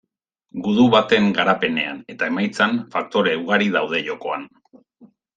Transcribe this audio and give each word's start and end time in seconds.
Gudu 0.67 0.85
baten 0.95 1.27
garapenean 1.39 1.99
eta 2.13 2.29
emaitzan, 2.33 2.73
faktore 2.95 3.35
ugari 3.43 3.67
daude 3.75 4.01
jokoan. 4.07 4.49